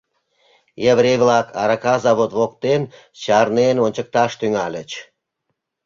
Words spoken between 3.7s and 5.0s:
ончыкташ тӱҥальыч.